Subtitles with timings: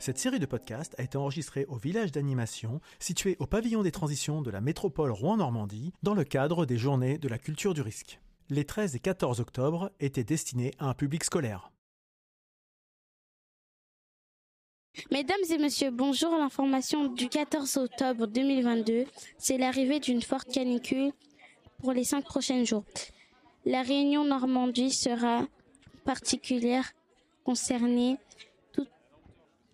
[0.00, 4.40] Cette série de podcasts a été enregistrée au village d'animation situé au pavillon des transitions
[4.40, 8.18] de la métropole Rouen-Normandie dans le cadre des journées de la culture du risque.
[8.48, 11.70] Les 13 et 14 octobre étaient destinés à un public scolaire.
[15.10, 16.34] Mesdames et messieurs, bonjour.
[16.34, 19.04] L'information du 14 octobre 2022,
[19.36, 21.12] c'est l'arrivée d'une forte canicule
[21.80, 22.84] pour les cinq prochains jours.
[23.66, 25.46] La réunion Normandie sera
[26.06, 26.90] particulière
[27.44, 28.16] concernée.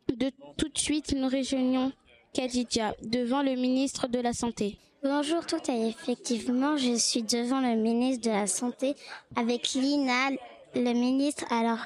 [0.09, 1.93] De tout de suite, nous réunions
[2.33, 4.79] Kadidia devant le ministre de la Santé.
[5.03, 8.95] Bonjour tout et effectivement, je suis devant le ministre de la Santé
[9.35, 10.31] avec Lina,
[10.75, 11.45] le ministre.
[11.51, 11.85] Alors,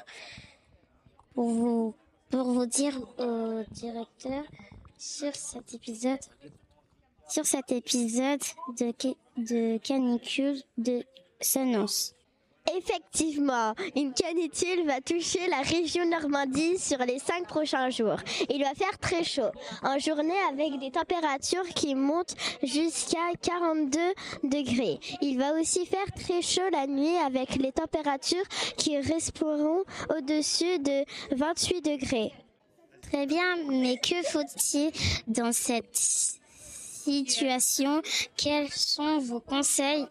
[1.33, 1.95] pour vous,
[2.29, 4.43] pour vous dire au directeur
[4.99, 6.19] sur cet épisode,
[7.27, 8.41] sur cet épisode
[8.77, 8.93] de,
[9.37, 11.03] de canicule de
[11.39, 12.13] s'annonce.
[12.77, 18.17] Effectivement, une canicule va toucher la région Normandie sur les cinq prochains jours.
[18.49, 19.51] Il va faire très chaud,
[19.83, 23.99] en journée avec des températures qui montent jusqu'à 42
[24.43, 24.99] degrés.
[25.21, 29.83] Il va aussi faire très chaud la nuit avec les températures qui resteront
[30.15, 31.03] au-dessus de
[31.35, 32.31] 28 degrés.
[33.11, 34.91] Très bien, mais que faut-il
[35.27, 35.97] dans cette
[37.03, 38.01] situation?
[38.37, 40.07] Quels sont vos conseils?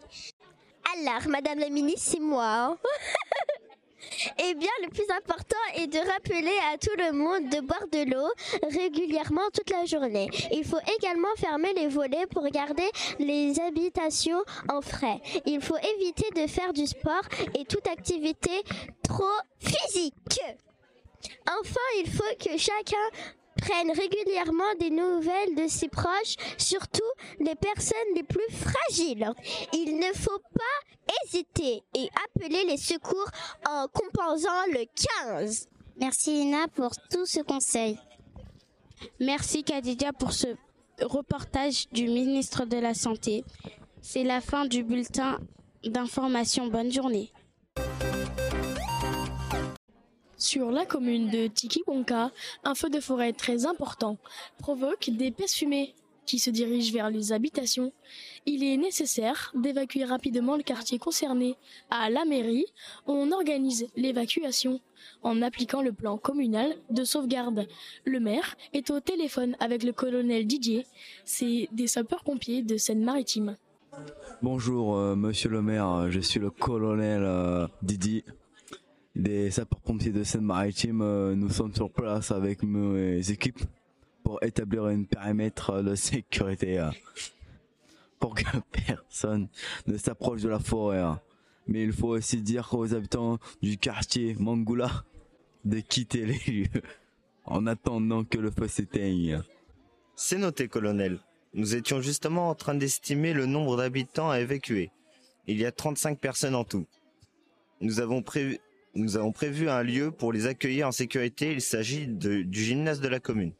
[0.97, 2.45] Alors, Madame la ministre, c'est moi.
[2.45, 2.77] Hein.
[4.37, 8.11] Eh bien, le plus important est de rappeler à tout le monde de boire de
[8.11, 8.27] l'eau
[8.69, 10.29] régulièrement toute la journée.
[10.51, 15.21] Il faut également fermer les volets pour garder les habitations en frais.
[15.45, 17.23] Il faut éviter de faire du sport
[17.57, 18.63] et toute activité
[19.03, 19.23] trop
[19.59, 20.39] physique.
[21.47, 22.97] Enfin, il faut que chacun
[23.61, 29.31] prennent régulièrement des nouvelles de ses proches, surtout les personnes les plus fragiles.
[29.73, 33.29] Il ne faut pas hésiter et appeler les secours
[33.69, 34.85] en composant le
[35.39, 35.67] 15.
[35.97, 37.97] Merci Lina pour tout ce conseil.
[39.19, 40.47] Merci Kadidia pour ce
[41.01, 43.43] reportage du ministre de la Santé.
[44.01, 45.39] C'est la fin du bulletin
[45.83, 46.67] d'information.
[46.67, 47.31] Bonne journée.
[50.41, 52.31] Sur la commune de Tikiwonka,
[52.63, 54.17] un feu de forêt très important
[54.57, 55.93] provoque des pièces fumées
[56.25, 57.93] qui se dirigent vers les habitations.
[58.47, 61.57] Il est nécessaire d'évacuer rapidement le quartier concerné.
[61.91, 62.65] À la mairie,
[63.05, 64.81] on organise l'évacuation
[65.21, 67.67] en appliquant le plan communal de sauvegarde.
[68.03, 70.87] Le maire est au téléphone avec le colonel Didier.
[71.23, 73.57] C'est des sapeurs-pompiers de Seine-Maritime.
[74.41, 78.25] Bonjour, euh, monsieur le maire, je suis le colonel euh, Didier
[79.15, 83.59] des sapeurs-pompiers de Seine-Maritime, euh, nous sommes sur place avec mes équipes
[84.23, 86.89] pour établir un périmètre de sécurité euh,
[88.19, 88.43] pour que
[88.87, 89.49] personne
[89.87, 90.99] ne s'approche de la forêt.
[90.99, 91.19] Hein.
[91.67, 95.03] Mais il faut aussi dire aux habitants du quartier Mangoula
[95.65, 96.81] de quitter les lieux
[97.45, 99.41] en attendant que le feu s'éteigne.
[100.15, 101.19] C'est noté, colonel.
[101.53, 104.91] Nous étions justement en train d'estimer le nombre d'habitants à évacuer.
[105.47, 106.85] Il y a 35 personnes en tout.
[107.81, 108.59] Nous avons prévu,
[108.93, 111.53] nous avons prévu un lieu pour les accueillir en sécurité.
[111.53, 113.53] Il s'agit du gymnase de la commune.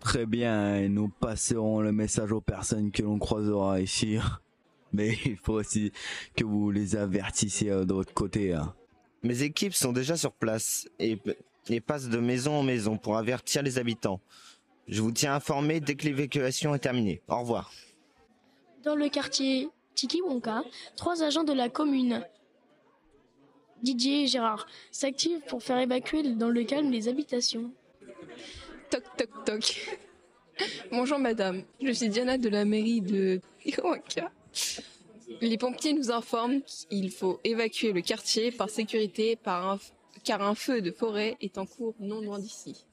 [0.00, 4.18] Très bien, et nous passerons le message aux personnes que l'on croisera ici.
[4.92, 5.92] Mais il faut aussi
[6.36, 8.54] que vous les avertissiez de votre côté.
[8.54, 8.74] Hein.
[9.22, 11.18] Mes équipes sont déjà sur place et,
[11.68, 14.20] et passent de maison en maison pour avertir les habitants.
[14.86, 17.20] Je vous tiens informé dès que l'évacuation est terminée.
[17.28, 17.70] Au revoir.
[18.84, 20.62] Dans le quartier Tikiwonka,
[20.96, 22.24] trois agents de la commune
[23.82, 27.70] Didier et Gérard s'activent pour faire évacuer dans le calme les habitations.
[28.90, 29.98] Toc toc toc.
[30.90, 34.32] Bonjour madame, je suis Diana de la mairie de Tijuana.
[35.40, 39.78] Les pompiers nous informent qu'il faut évacuer le quartier par sécurité par
[40.24, 42.84] car un feu de forêt est en cours non loin d'ici.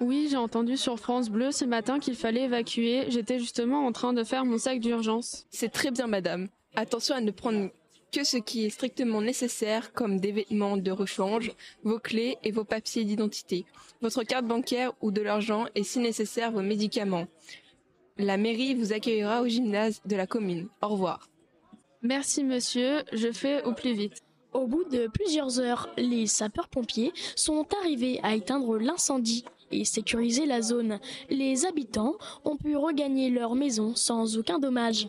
[0.00, 3.06] Oui, j'ai entendu sur France Bleu ce matin qu'il fallait évacuer.
[3.08, 5.46] J'étais justement en train de faire mon sac d'urgence.
[5.50, 6.48] C'est très bien madame.
[6.76, 7.70] Attention à ne prendre
[8.12, 11.52] que ce qui est strictement nécessaire comme des vêtements de rechange,
[11.82, 13.64] vos clés et vos papiers d'identité,
[14.00, 17.26] votre carte bancaire ou de l'argent et si nécessaire vos médicaments.
[18.16, 20.68] La mairie vous accueillera au gymnase de la commune.
[20.82, 21.28] Au revoir.
[22.02, 24.22] Merci monsieur, je fais au plus vite.
[24.52, 30.62] Au bout de plusieurs heures, les sapeurs-pompiers sont arrivés à éteindre l'incendie et sécuriser la
[30.62, 31.00] zone.
[31.28, 32.14] Les habitants
[32.44, 35.08] ont pu regagner leur maison sans aucun dommage.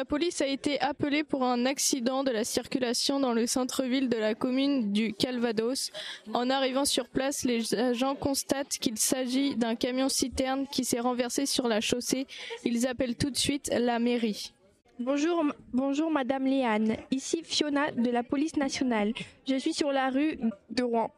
[0.00, 4.16] La police a été appelée pour un accident de la circulation dans le centre-ville de
[4.16, 5.92] la commune du Calvados.
[6.32, 11.44] En arrivant sur place, les agents constatent qu'il s'agit d'un camion citerne qui s'est renversé
[11.44, 12.26] sur la chaussée.
[12.64, 14.54] Ils appellent tout de suite la mairie.
[14.98, 15.44] Bonjour,
[15.74, 16.96] bonjour Madame Léane.
[17.10, 19.12] Ici Fiona de la police nationale.
[19.46, 20.38] Je suis sur la rue
[20.70, 21.10] de Rouen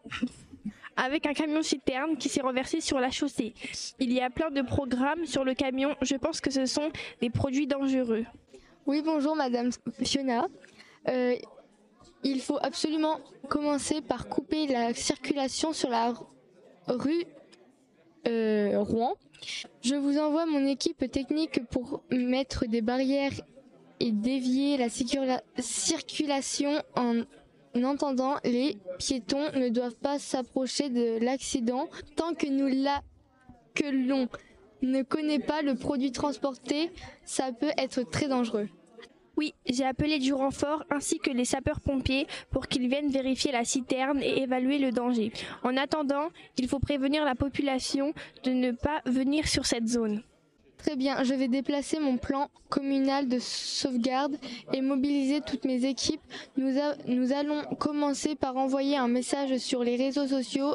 [0.96, 3.54] avec un camion citerne qui s'est renversé sur la chaussée.
[4.00, 5.94] Il y a plein de programmes sur le camion.
[6.02, 6.90] Je pense que ce sont
[7.20, 8.26] des produits dangereux.
[8.84, 9.70] Oui, bonjour Madame
[10.02, 10.48] Fiona.
[11.08, 11.36] Euh,
[12.24, 16.12] il faut absolument commencer par couper la circulation sur la
[16.88, 17.24] rue
[18.26, 19.14] euh, Rouen.
[19.82, 23.32] Je vous envoie mon équipe technique pour mettre des barrières
[24.00, 27.22] et dévier la circulation en
[27.84, 33.00] entendant les piétons ne doivent pas s'approcher de l'accident tant que nous la
[33.74, 34.28] que l'on
[34.82, 36.90] ne connaît pas le produit transporté,
[37.24, 38.68] ça peut être très dangereux.
[39.36, 44.22] Oui, j'ai appelé du renfort ainsi que les sapeurs-pompiers pour qu'ils viennent vérifier la citerne
[44.22, 45.32] et évaluer le danger.
[45.62, 48.12] En attendant, il faut prévenir la population
[48.44, 50.22] de ne pas venir sur cette zone.
[50.76, 54.36] Très bien, je vais déplacer mon plan communal de sauvegarde
[54.72, 56.20] et mobiliser toutes mes équipes.
[56.56, 56.72] Nous,
[57.06, 60.74] nous allons commencer par envoyer un message sur les réseaux sociaux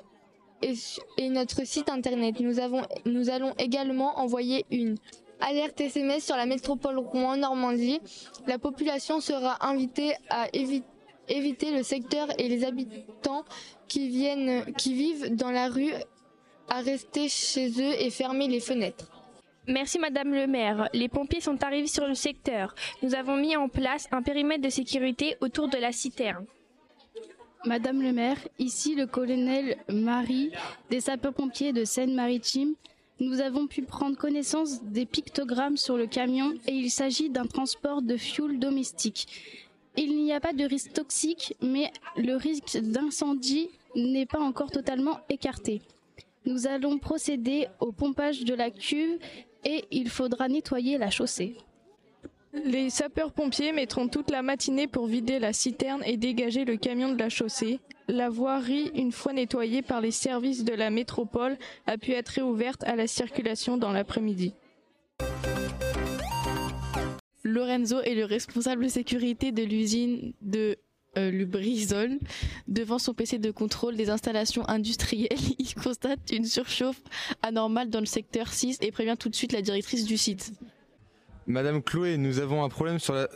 [0.62, 2.40] et, notre site internet.
[2.40, 4.96] Nous, avons, nous allons également envoyer une
[5.40, 8.00] alerte SMS sur la métropole Rouen-Normandie.
[8.48, 13.46] La population sera invitée à éviter le secteur et les habitants
[13.88, 15.94] qui, viennent, qui vivent dans la rue
[16.70, 19.12] à rester chez eux et fermer les fenêtres.
[19.70, 20.88] Merci Madame le maire.
[20.94, 22.74] Les pompiers sont arrivés sur le secteur.
[23.04, 26.46] Nous avons mis en place un périmètre de sécurité autour de la citerne.
[27.66, 30.52] Madame le maire, ici le colonel Marie
[30.90, 32.76] des sapeurs-pompiers de Seine-Maritime
[33.20, 38.04] nous avons pu prendre connaissance des pictogrammes sur le camion et il s'agit d'un transport
[38.04, 39.28] de fioul domestique.
[39.96, 45.20] Il n'y a pas de risque toxique, mais le risque d'incendie n'est pas encore totalement
[45.30, 45.82] écarté.
[46.46, 49.18] Nous allons procéder au pompage de la cuve
[49.66, 51.56] et il faudra nettoyer la chaussée.
[52.66, 57.20] Les sapeurs-pompiers mettront toute la matinée pour vider la citerne et dégager le camion de
[57.20, 57.80] la chaussée.
[58.08, 62.84] La voirie, une fois nettoyée par les services de la métropole, a pu être réouverte
[62.86, 64.54] à la circulation dans l'après-midi.
[67.44, 70.78] Lorenzo est le responsable sécurité de l'usine de
[71.18, 72.20] euh, Lubrizol.
[72.68, 77.02] Devant son PC de contrôle des installations industrielles, il constate une surchauffe
[77.42, 80.52] anormale dans le secteur 6 et prévient tout de suite la directrice du site.
[81.48, 83.28] Madame Chloé, nous avons un problème sur la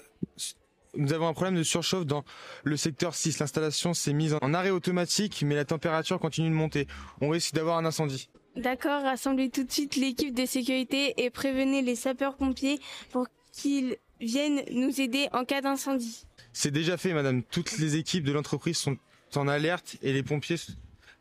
[0.95, 2.25] nous avons un problème de surchauffe dans
[2.63, 3.39] le secteur 6.
[3.39, 6.85] L'installation s'est mise en arrêt automatique, mais la température continue de monter.
[7.21, 8.29] On risque d'avoir un incendie.
[8.57, 12.79] D'accord, rassemblez tout de suite l'équipe de sécurité et prévenez les sapeurs-pompiers
[13.11, 16.25] pour qu'ils viennent nous aider en cas d'incendie.
[16.51, 17.43] C'est déjà fait, madame.
[17.43, 18.97] Toutes les équipes de l'entreprise sont
[19.35, 20.57] en alerte et les pompiers,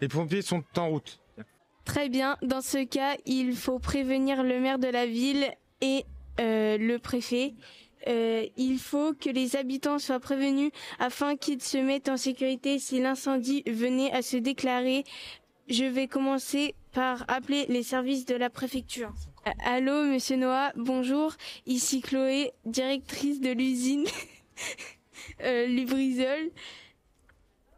[0.00, 1.20] les pompiers sont en route.
[1.84, 2.37] Très bien.
[2.42, 5.48] Dans ce cas, il faut prévenir le maire de la ville
[5.81, 6.04] et
[6.40, 7.54] euh, le préfet.
[8.08, 13.00] Euh, il faut que les habitants soient prévenus afin qu'ils se mettent en sécurité si
[13.00, 15.04] l'incendie venait à se déclarer.
[15.69, 19.12] Je vais commencer par appeler les services de la préfecture.
[19.46, 21.34] Euh, allô, monsieur Noah, bonjour.
[21.66, 24.04] Ici Chloé, directrice de l'usine
[25.42, 26.50] euh, Lubrizol.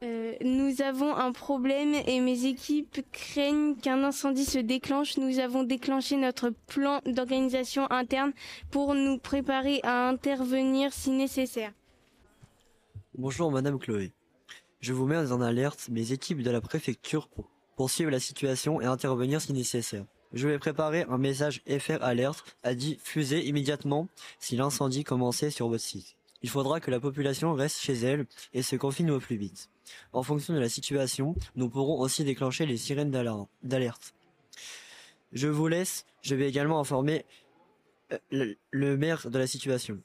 [0.03, 5.17] Euh, nous avons un problème et mes équipes craignent qu'un incendie se déclenche.
[5.17, 8.33] Nous avons déclenché notre plan d'organisation interne
[8.71, 11.73] pour nous préparer à intervenir si nécessaire.
[13.17, 14.13] Bonjour Madame Chloé.
[14.81, 18.87] Je vous mets en alerte mes équipes de la préfecture pour poursuivre la situation et
[18.87, 20.05] intervenir si nécessaire.
[20.33, 24.09] Je vais préparer un message FR Alerte à diffuser immédiatement
[24.41, 26.17] si l'incendie commençait sur votre site.
[26.43, 29.71] Il faudra que la population reste chez elle et se confine au plus vite.
[30.13, 34.15] En fonction de la situation, nous pourrons aussi déclencher les sirènes d'alerte.
[35.33, 37.25] Je vous laisse, je vais également informer
[38.33, 39.99] euh, le, maire de la situation.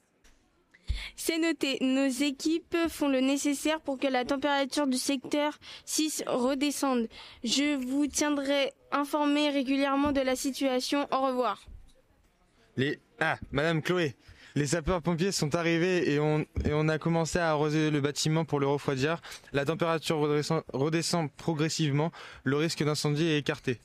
[1.15, 1.77] C'est noté.
[1.81, 7.07] Nos équipes font le nécessaire pour que la température du secteur 6 redescende.
[7.43, 11.07] Je vous tiendrai informé régulièrement de la situation.
[11.11, 11.65] Au revoir.
[12.77, 12.99] Les...
[13.19, 14.15] Ah, Madame Chloé,
[14.57, 18.59] les sapeurs-pompiers sont arrivés et on, et on a commencé à arroser le bâtiment pour
[18.59, 19.21] le refroidir.
[19.53, 20.17] La température
[20.73, 22.11] redescend, progressivement.
[22.43, 23.79] Le risque d'incendie est écarté.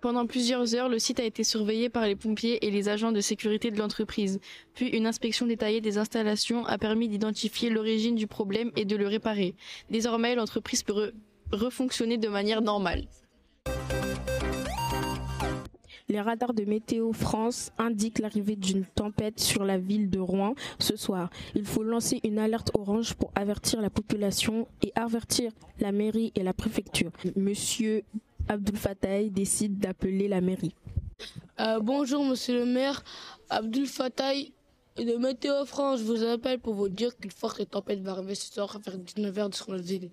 [0.00, 3.20] Pendant plusieurs heures, le site a été surveillé par les pompiers et les agents de
[3.20, 4.40] sécurité de l'entreprise.
[4.74, 9.06] Puis une inspection détaillée des installations a permis d'identifier l'origine du problème et de le
[9.06, 9.54] réparer.
[9.90, 11.12] Désormais, l'entreprise peut
[11.52, 13.06] refonctionner de manière normale.
[16.12, 20.94] Les radars de Météo France indiquent l'arrivée d'une tempête sur la ville de Rouen ce
[20.94, 21.30] soir.
[21.54, 26.42] Il faut lancer une alerte orange pour avertir la population et avertir la mairie et
[26.42, 27.10] la préfecture.
[27.34, 28.02] Monsieur
[28.46, 30.74] Abdul Fattah décide d'appeler la mairie.
[31.60, 33.02] Euh, bonjour monsieur le maire.
[33.48, 34.34] Abdul Fattah
[34.98, 38.52] de Météo France, je vous appelle pour vous dire qu'une forte tempête va arriver ce
[38.52, 40.10] soir vers 19h sur notre ville.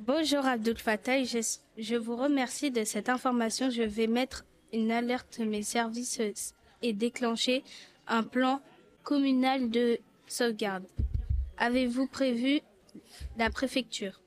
[0.00, 1.38] Bonjour Abdul Fattah, je,
[1.78, 3.70] je vous remercie de cette information.
[3.70, 6.20] Je vais mettre une alerte mes services
[6.82, 7.62] et déclencher
[8.06, 8.60] un plan
[9.02, 10.84] communal de sauvegarde.
[11.58, 12.60] Avez-vous prévu
[13.38, 14.20] la préfecture?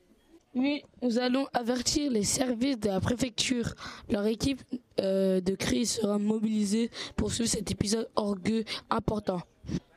[0.53, 3.75] Oui, nous allons avertir les services de la préfecture.
[4.09, 4.61] Leur équipe
[5.01, 9.41] euh, de crise sera mobilisée pour suivre cet épisode orgueux important.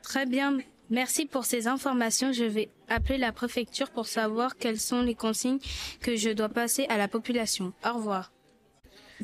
[0.01, 0.57] Très bien,
[0.89, 2.33] merci pour ces informations.
[2.33, 5.59] Je vais appeler la préfecture pour savoir quelles sont les consignes
[6.01, 7.71] que je dois passer à la population.
[7.85, 8.33] Au revoir.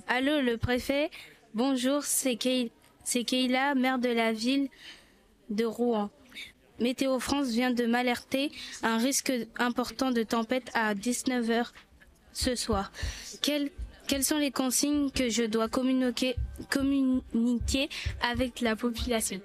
[0.07, 1.09] Allô, le préfet
[1.55, 4.69] Bonjour, c'est Keila, maire de la ville
[5.49, 6.11] de Rouen.
[6.79, 8.51] Météo France vient de m'alerter
[8.83, 11.71] un risque important de tempête à 19h
[12.33, 12.91] ce soir.
[13.41, 13.71] Quelles,
[14.21, 16.35] sont les consignes que je dois communiquer,
[16.69, 17.89] communiquer
[18.21, 19.41] avec la population?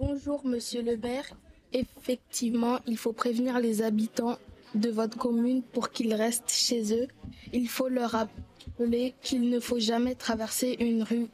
[0.00, 1.26] Bonjour Monsieur le maire.
[1.74, 4.38] Effectivement, il faut prévenir les habitants
[4.74, 7.08] de votre commune pour qu'ils restent chez eux.
[7.52, 11.28] Il faut leur rappeler qu'il ne faut jamais traverser une rue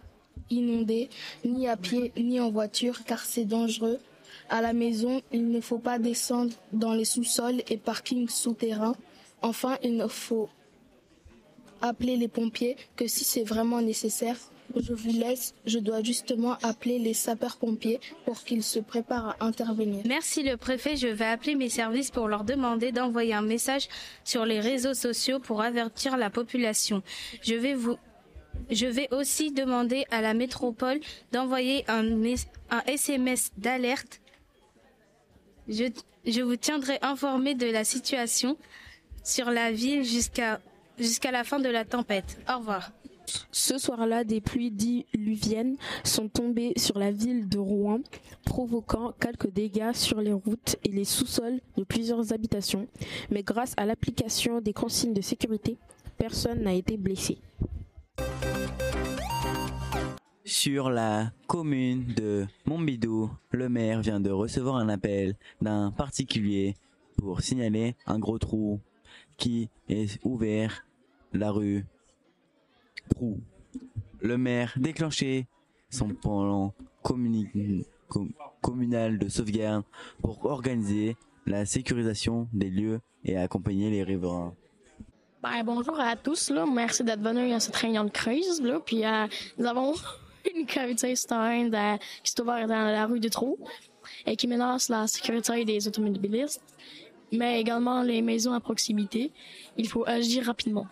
[0.50, 1.08] inondée,
[1.44, 3.98] ni à pied, ni en voiture, car c'est dangereux.
[4.48, 8.96] À la maison, il ne faut pas descendre dans les sous-sols et parkings souterrains.
[9.42, 10.48] Enfin, il ne faut
[11.82, 14.36] appeler les pompiers que si c'est vraiment nécessaire.
[14.78, 20.02] Je vous laisse, je dois justement appeler les sapeurs-pompiers pour qu'ils se préparent à intervenir.
[20.06, 23.88] Merci le préfet, je vais appeler mes services pour leur demander d'envoyer un message
[24.24, 27.02] sur les réseaux sociaux pour avertir la population.
[27.42, 27.96] Je vais vous
[28.70, 30.98] je vais aussi demander à la métropole
[31.30, 32.04] d'envoyer un,
[32.86, 34.20] SMS d'alerte
[35.68, 38.56] je, vous tiendrai informé de la situation
[39.24, 40.60] sur la ville jusqu'à
[40.98, 42.38] jusqu'à la fin de la tempête.
[42.48, 42.90] Au revoir.
[43.50, 48.00] Ce soir-là, des pluies diluviennes sont tombées sur la ville de Rouen,
[48.44, 52.86] provoquant quelques dégâts sur les routes et les sous-sols de plusieurs habitations.
[53.30, 55.78] Mais grâce à l'application des consignes de sécurité,
[56.18, 57.38] personne n'a été blessé
[60.46, 66.74] sur la commune de Montbidou, le maire vient de recevoir un appel d'un particulier
[67.16, 68.80] pour signaler un gros trou
[69.36, 70.86] qui est ouvert
[71.32, 71.84] la rue
[74.20, 75.46] Le maire déclenché
[75.90, 76.74] son plan
[78.60, 79.84] communal de sauvegarde
[80.20, 84.54] pour organiser la sécurisation des lieux et accompagner les riverains.
[85.42, 88.60] Ben, bonjour à tous, merci d'être venus à cette réunion de crise.
[88.84, 89.26] Puis, euh,
[89.58, 89.94] nous avons
[90.54, 91.70] une cavité Stein
[92.22, 93.58] qui se trouve dans la rue du Trou
[94.26, 96.62] et qui menace la sécurité des automobilistes,
[97.32, 99.32] mais également les maisons à proximité.
[99.76, 100.86] Il faut agir rapidement.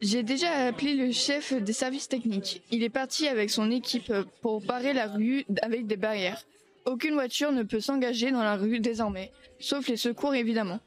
[0.00, 2.62] J'ai déjà appelé le chef des services techniques.
[2.70, 4.12] Il est parti avec son équipe
[4.42, 6.44] pour barrer la rue avec des barrières.
[6.84, 10.78] Aucune voiture ne peut s'engager dans la rue désormais, sauf les secours évidemment.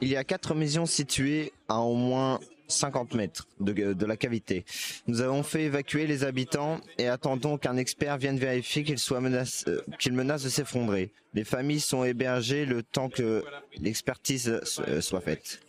[0.00, 4.64] Il y a quatre maisons situées à au moins 50 mètres de, la cavité.
[5.06, 9.80] Nous avons fait évacuer les habitants et attendons qu'un expert vienne vérifier qu'il soit euh,
[9.98, 11.10] qu'il menace de s'effondrer.
[11.34, 13.44] Les familles sont hébergées le temps que
[13.80, 14.48] l'expertise
[14.86, 15.60] euh, soit faite.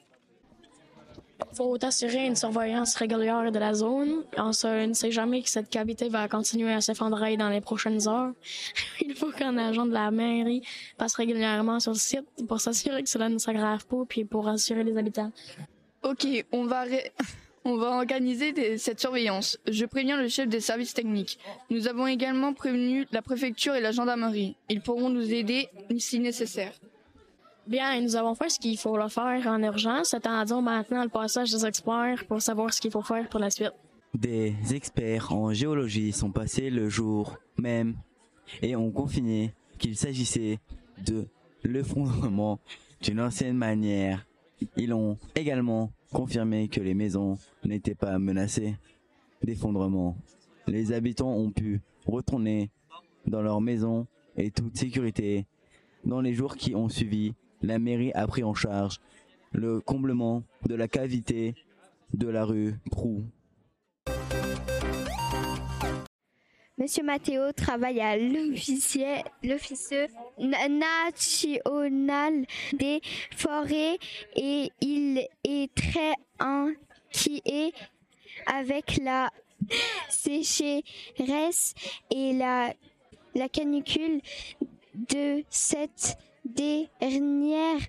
[1.52, 4.24] Il faut assurer une surveillance régulière de la zone.
[4.38, 8.34] On ne sait jamais que cette cavité va continuer à s'effondrer dans les prochaines heures.
[9.02, 10.62] Il faut qu'un agent de la mairie
[10.98, 14.84] passe régulièrement sur le site pour s'assurer que cela ne s'aggrave pas, puis pour assurer
[14.84, 15.32] les habitants.
[16.04, 16.86] Ok, on va,
[17.66, 19.58] on va organiser cette surveillance.
[19.68, 21.40] Je préviens le chef des services techniques.
[21.70, 24.56] Nous avons également prévenu la préfecture et la gendarmerie.
[24.70, 26.74] Ils pourront nous aider si nécessaire.
[27.70, 30.14] Bien, nous avons fait ce qu'il faut faire en urgence.
[30.14, 33.74] Attendons maintenant le passage des experts pour savoir ce qu'il faut faire pour la suite.
[34.14, 37.96] Des experts en géologie sont passés le jour même
[38.64, 40.58] et ont confiné qu'il s'agissait
[41.06, 41.28] de
[41.64, 42.60] l'effondrement
[43.02, 44.26] d'une ancienne manière
[44.76, 48.76] ils ont également confirmé que les maisons n'étaient pas menacées
[49.44, 50.18] d'effondrement.
[50.68, 52.70] Les habitants ont pu retourner
[53.26, 55.46] dans leurs maisons et toute sécurité.
[56.04, 59.00] Dans les jours qui ont suivi, la mairie a pris en charge
[59.52, 61.56] le comblement de la cavité
[62.14, 63.24] de la rue Prou.
[66.78, 68.98] Monsieur Matteo travaille à l'office
[70.38, 73.02] national des
[73.36, 73.98] forêts
[74.38, 77.74] et il est très inquiet
[78.46, 79.30] avec la
[80.08, 81.74] sécheresse
[82.12, 82.74] et la,
[83.36, 84.22] la canicule
[84.96, 87.80] de cette dernière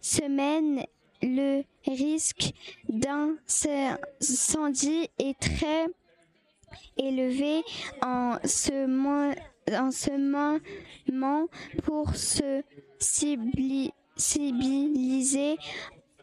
[0.00, 0.84] semaine.
[1.22, 2.54] Le risque
[2.88, 3.90] d'incendie
[5.18, 5.86] est très
[6.96, 7.62] élevé
[8.02, 8.86] en ce,
[9.76, 11.48] en ce moment
[11.84, 12.62] pour se
[14.16, 15.58] civiliser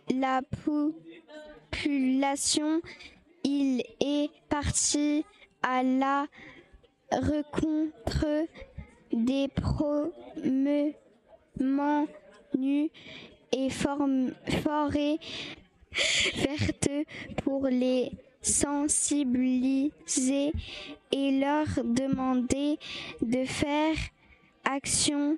[0.09, 0.41] la
[1.71, 2.81] population.
[3.43, 5.23] Il est parti
[5.61, 6.25] à la
[7.11, 8.47] rencontre
[9.11, 10.91] des promements
[11.59, 12.89] nus
[13.51, 15.19] et forêts
[16.35, 16.89] vertes
[17.43, 18.11] pour les
[18.41, 19.91] sensibiliser
[21.11, 22.77] et leur demander
[23.21, 23.95] de faire
[24.65, 25.37] action.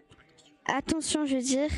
[0.66, 1.72] Attention, je veux dire,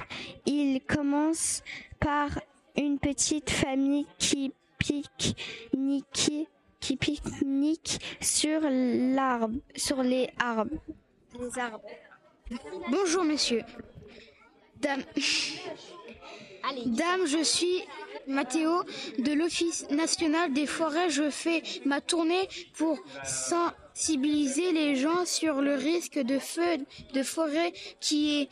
[0.46, 1.64] il commence
[2.00, 2.30] par
[2.76, 6.48] une petite famille qui pique-nique
[6.82, 10.72] qui pique-nique sur l'arbre, sur les arbres.
[11.40, 11.80] Les arbres.
[12.90, 13.64] Bonjour messieurs.
[14.82, 15.04] Dame.
[16.86, 17.84] Dame, je suis
[18.28, 18.84] Mathéo
[19.20, 21.10] de l'Office national des forêts.
[21.10, 22.48] Je fais ma tournée
[22.78, 26.78] pour sensibiliser les gens sur le risque de feu
[27.14, 28.50] de forêt qui est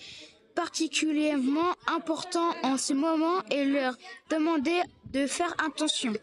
[0.56, 3.96] particulièrement important en ce moment et leur
[4.30, 4.82] demander
[5.12, 6.14] de faire attention.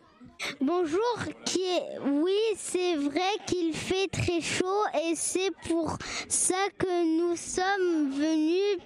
[0.60, 1.98] Bonjour, qui est...
[2.04, 5.96] oui, c'est vrai qu'il fait très chaud et c'est pour
[6.28, 8.78] ça que nous sommes venus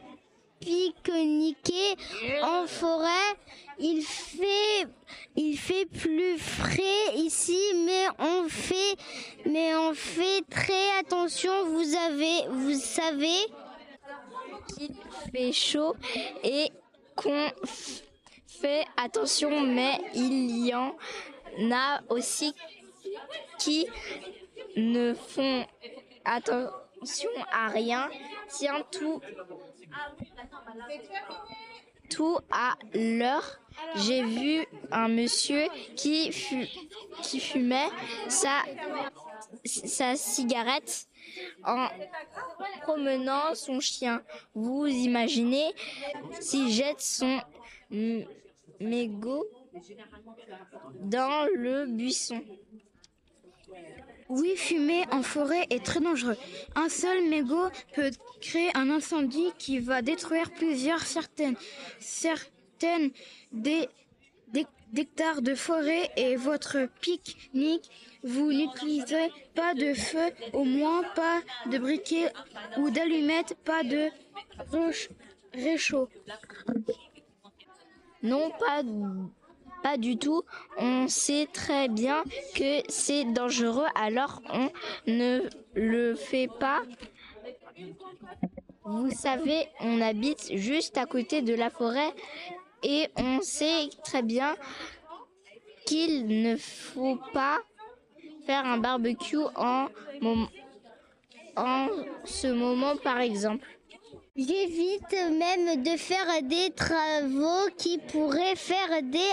[0.61, 1.97] pique-niquer
[2.43, 3.35] en forêt.
[3.79, 4.87] Il fait,
[5.37, 8.97] il fait plus frais ici, mais on fait,
[9.47, 11.53] mais on fait très attention.
[11.67, 13.39] Vous avez, vous savez
[14.77, 14.95] qu'il
[15.33, 15.97] fait chaud
[16.45, 16.71] et
[17.17, 17.49] qu'on
[18.47, 20.95] fait attention, mais il y en
[21.73, 22.55] a aussi
[23.59, 23.87] qui
[24.77, 25.65] ne font
[26.25, 28.09] attention à rien.
[28.49, 29.21] Tiens, tout,
[32.09, 33.61] tout à l'heure,
[33.97, 36.67] j'ai vu un monsieur qui, fu-
[37.23, 37.89] qui fumait
[38.29, 38.63] sa,
[39.65, 41.07] sa cigarette
[41.65, 41.87] en
[42.83, 44.23] promenant son chien.
[44.55, 45.73] Vous imaginez
[46.41, 47.41] s'il jette son
[48.81, 49.47] mégot
[51.01, 52.43] dans le buisson.
[54.31, 56.37] Oui, fumer en forêt est très dangereux.
[56.77, 61.57] Un seul mégot peut créer un incendie qui va détruire plusieurs certaines,
[61.99, 63.11] certaines
[63.51, 63.89] des,
[64.53, 67.91] des- d'hectares de forêt et votre pique-nique.
[68.23, 71.41] Vous n'utilisez pas de feu, au moins pas
[71.71, 72.33] de briquet
[72.77, 74.11] ou d'allumettes, pas de
[74.71, 75.09] roche-
[75.53, 76.09] réchaud.
[78.23, 78.83] Non, pas,
[79.83, 80.43] pas du tout.
[80.79, 82.23] On sait très bien
[82.55, 84.71] que c'est dangereux, alors on
[85.07, 85.41] ne
[85.75, 86.83] le fait pas.
[88.85, 92.13] Vous savez, on habite juste à côté de la forêt
[92.83, 94.57] et on sait très bien
[95.87, 97.59] qu'il ne faut pas
[98.47, 99.87] faire un barbecue en,
[101.57, 101.89] en
[102.25, 103.67] ce moment, par exemple.
[104.41, 109.33] J'évite même de faire des travaux qui pourraient faire des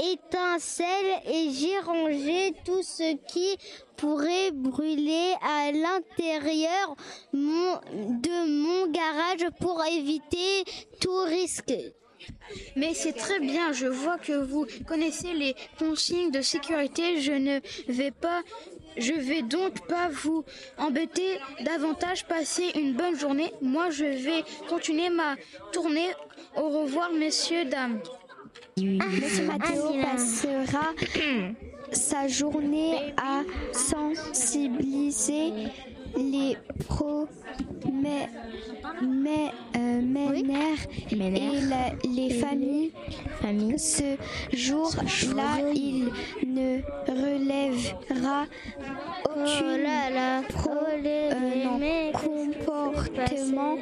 [0.00, 3.56] étincelles et j'ai rangé tout ce qui
[3.96, 6.96] pourrait brûler à l'intérieur
[7.32, 10.64] de mon garage pour éviter
[11.00, 11.72] tout risque.
[12.76, 17.20] Mais c'est très bien, je vois que vous connaissez les consignes de sécurité.
[17.20, 18.42] Je ne vais pas,
[18.96, 20.44] je vais donc pas vous
[20.78, 22.24] embêter davantage.
[22.26, 23.52] Passer une bonne journée.
[23.60, 25.36] Moi, je vais continuer ma
[25.72, 26.10] tournée.
[26.56, 28.00] Au revoir, messieurs, dames.
[28.78, 30.92] Monsieur Mathéo passera
[31.92, 35.52] sa journée à sensibiliser
[36.16, 36.56] les
[36.88, 37.26] pro
[37.92, 38.28] mais,
[39.02, 40.00] mais, euh,
[41.12, 41.16] et
[41.68, 42.92] la- les familles.
[43.78, 44.16] Ce
[44.56, 46.06] jour-là, il
[46.46, 48.44] ne relèvera
[49.24, 50.70] aucun pro-
[51.06, 51.78] euh, non,
[52.64, 53.76] comportement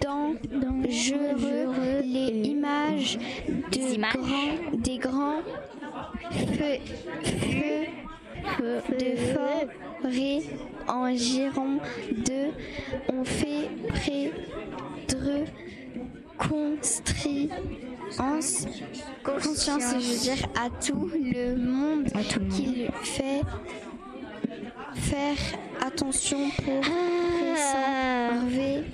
[0.00, 2.02] dangereux.
[2.04, 3.18] Les images
[3.72, 5.42] de grands, des grands
[6.30, 6.78] feux,
[8.56, 9.68] feux de forêt
[10.88, 11.78] en giron
[12.10, 12.50] de
[13.12, 15.44] ont fait prendre
[16.38, 17.50] conscience,
[19.24, 22.06] conscience, je veux dire, à tout le monde
[22.50, 23.42] qu'il fait
[24.94, 25.36] faire
[25.84, 26.80] attention pour
[27.40, 28.84] préserver,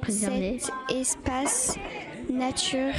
[0.00, 0.58] Préserver.
[0.60, 1.76] cet espace
[2.30, 2.94] naturel.